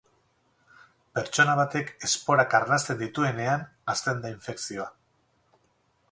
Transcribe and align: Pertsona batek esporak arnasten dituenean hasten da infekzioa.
Pertsona 1.17 1.53
batek 1.59 1.91
esporak 2.07 2.55
arnasten 2.59 2.99
dituenean 3.01 3.65
hasten 3.93 4.23
da 4.25 4.31
infekzioa. 4.37 4.89